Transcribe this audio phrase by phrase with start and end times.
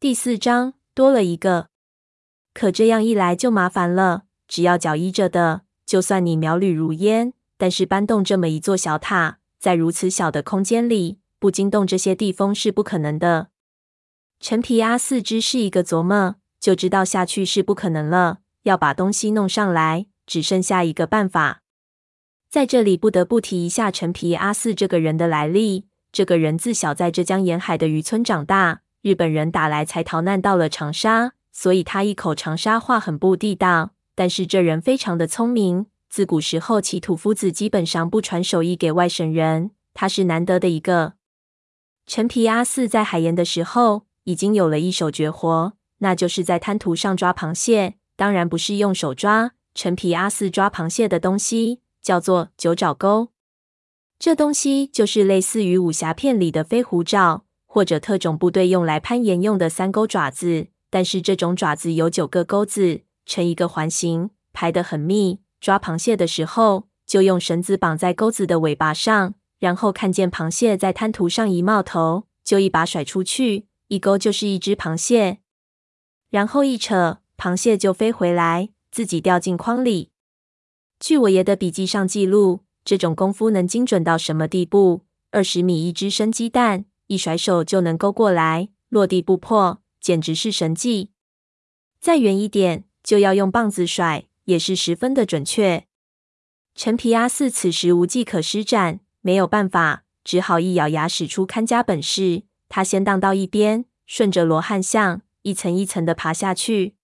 [0.00, 1.68] 第四章多了一个，
[2.54, 4.22] 可这样一来就麻烦了。
[4.48, 13.48] 只要脚依着的，就算你苗履如烟，但是搬动这么一座小塔，在如此小的空间里，不惊动这些地风是不可能的。
[14.40, 18.38] 陈皮阿四只是一个琢磨，就知道下去是不可能了。
[18.62, 21.60] 要把东西弄上来，只剩下一个办法。
[22.48, 25.84] 在这里不得不提一下陈皮阿四这个人的来历。
[26.10, 28.80] 这个人自小在浙江沿海的渔村长大。
[29.02, 33.92] 日本人打来才逃难到了长沙，所以他一口长沙话很不地道。
[34.14, 41.14] 但是这人非常的聪明，自古时候其土夫子基本上不传手艺给外省人，他是难得的一个。
[42.06, 49.52] 陈皮阿四在海盐的时候已经有了一手绝活，那就是在滩涂上抓螃蟹，当然不是用手抓。
[49.74, 53.28] 陈皮阿四抓螃蟹的东西叫做九爪钩，
[54.18, 57.44] 这东西就是类似于武侠片里的飞狐爪。
[57.72, 65.38] 或者特种部队用来攀岩用的三钩爪子，但是这种爪子有九个钩子，成一个环形，排得很密。
[65.60, 75.38] 抓螃蟹的时候，就用绳子绑在钩子的尾巴上，然后看见螃蟹在滩涂上一冒头，就一把甩出去，一钩就是一只螃蟹，
[76.28, 80.10] 然后一扯，螃蟹就飞回来，自己掉进筐里。
[80.98, 85.02] 据我爷的笔记上记录，这种功夫能精准到什么地步？
[85.30, 86.86] 二十米一只生鸡蛋。
[87.10, 91.10] 一甩手就能勾过来，落地不破，简直是神技。
[91.98, 95.88] 再远一点，就要用棒子甩，也是十分的准确。
[96.76, 102.44] 陈皮阿四此时无计可施展，没有办法，只好一咬牙使出看家本事。
[102.68, 106.94] 他先荡到一边，顺着罗汉像一层一层的爬下去。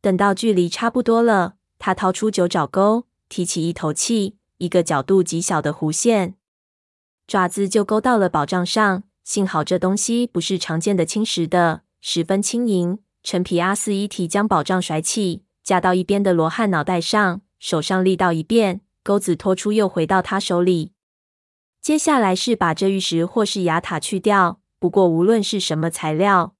[0.00, 6.36] 等到距离差不多了，他掏出九爪钩，提起一头气，一个角度极小的弧线，
[7.26, 9.02] 爪子就勾到了宝杖上。
[9.28, 12.98] 幸好这东西不是常见的青石的，十分轻盈。
[13.22, 20.92] 陈皮阿四一提将宝杖甩起，架到一边的罗汉脑袋上，手上力道一变，钩子拖出又回到他手里。
[21.82, 24.62] 接下来是把这玉石或是牙塔去掉。
[24.78, 26.54] 不过无论是什么材料，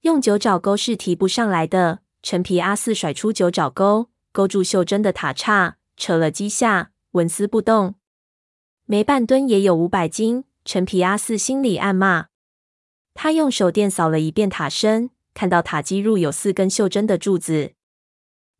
[0.00, 2.00] 用九爪钩是提不上来的。
[2.20, 7.94] 陈皮阿四甩出九爪钩，勾住袖珍的塔叉，扯了几下，纹丝不动。
[8.86, 10.42] 没半吨也有五百斤。
[10.66, 12.26] 陈皮阿四心里暗骂，
[13.14, 17.74] 他用手电扫了一遍塔身，看到塔基入有四根袖珍的柱子。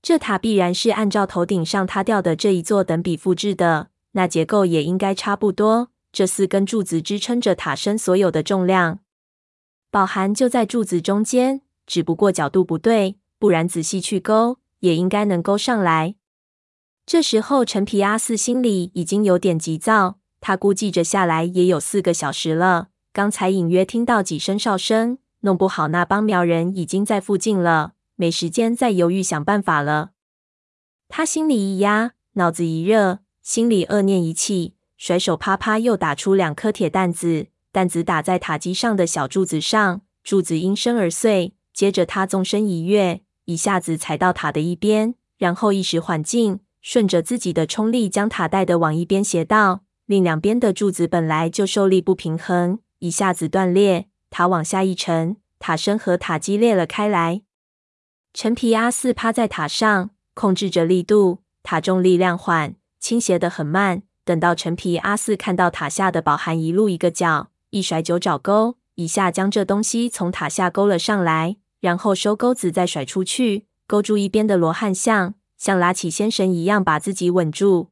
[0.02, 5.90] 这塔必然是按照头顶上塌掉的这一座等比复制的，那结构也应该差不多。
[6.12, 9.00] 这四根柱子支撑着塔身所有的重量，
[9.90, 16.14] 宝函就在柱子中间，只不过角度不对，不然仔细去勾，也应该能勾上来。
[17.04, 20.20] 这时候，陈皮阿四心里已经有点急躁。
[20.46, 30.10] 他估计着下来也有四个小时了，刚才隐约听到几声哨声，弄不好那帮苗人已经在附近了，没时间再犹豫想办法了。
[31.08, 41.56] 他心里一压，脑子一热，心里恶念一气，甩手啪啪又打出两颗铁弹子，弹子打在塔基上的小柱子上，柱子应声而碎。
[41.72, 49.80] 接着他纵身一跃，一下子踩到塔的一边，然后一时缓劲，顺着自己的冲力将塔带的往一边斜倒。
[50.06, 57.42] 另两边的柱子本来就受力不平衡，一下子断裂，塔往下一沉，塔身和塔基裂了开来。
[58.32, 64.04] 陈皮阿四趴在塔上，控制着力度，塔重力量缓，倾斜得很慢。
[64.24, 77.88] 等到陈皮阿四看到塔下的宝函一路一个脚，一甩九爪钩，一下将这东西从塔下勾了上来，然后收钩子再甩出去，勾住一边的罗汉像，像拉起线绳一样把自己稳住。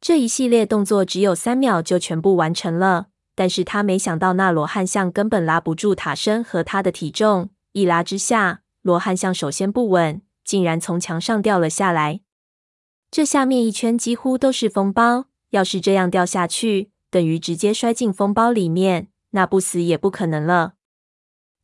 [0.00, 12.20] 这一系列动作只有三秒就全部完成了，但是他没想到那罗汉像根本拉不住塔身和他的体重，一拉之下，罗汉像首先不稳，竟然从墙上掉了下来。
[13.10, 20.74] 这下面一圈几乎都是风包，要是这样掉下去，等于直接摔进风包里面，那不死也不可能了。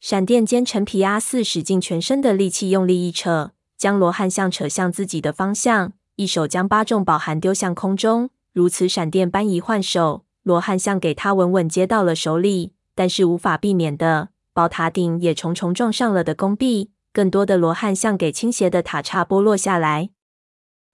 [0.01, 5.93] 闪电间，陈皮阿四使尽全身的力气，用力一扯，将罗汉像扯向自己的方向。
[6.17, 12.73] 一手将八重宝函丢向空中，如此闪电般一换手，罗汉像给他稳稳接到了手里。
[12.95, 20.11] 但是无法避免的，宝塔顶也重重撞上了的工壁，更多的罗汉像给倾斜的塔刹剥落下来。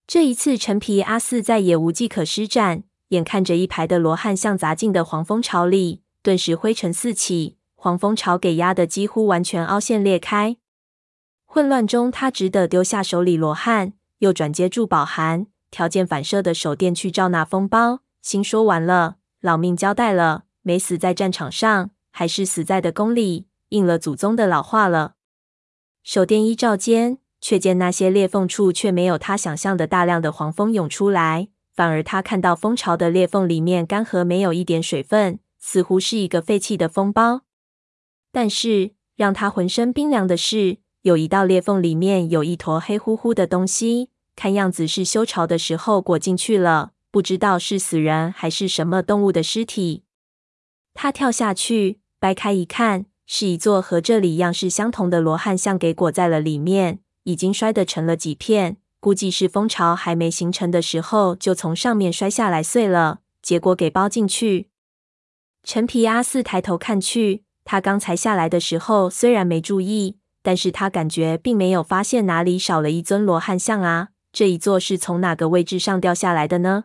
[0.06, 10.56] 这一次，陈皮阿四再也无计可施展，眼看着一排的罗汉像砸进的黄蜂巢里，顿时灰尘四起，黄蜂巢给压得几乎完全凹陷裂开。
[11.44, 13.92] 混乱中，他只得丢下手里罗汉。
[14.20, 23.48] 又转接住宝函，条件反射的手电去照那风包，心说完了，老命交代了，没死在战场上，还是死在的宫里。
[23.70, 25.14] 应了祖宗的老话了。
[26.02, 37.42] 手电一照间，却见那些裂缝处却没有他想象的大量的黄蜂涌出来，反而他看到蜂巢的裂缝里面干涸，没有一点水分，似乎是一个废弃的蜂包。
[38.32, 50.04] 但是让他浑身冰凉的是，有一道裂缝里面有一坨黑乎乎的东西，看样子是修巢的时候裹进去了，不知道是死人还是什么动物的尸体。
[50.92, 53.06] 他跳下去，掰开一看。
[53.32, 64.68] 是一座和这里样式相同的罗汉像，给裹在了里面，已经摔得成了几片，估计是蜂巢还没形成的时候就从上面摔下来碎了，结果给包进去。
[65.62, 76.84] 陈皮阿四抬头看去，他刚才下来的时候虽然没注意，但是他感觉并没有发现哪里少了一尊罗汉像啊，这一座是从哪个位置上掉下来的呢？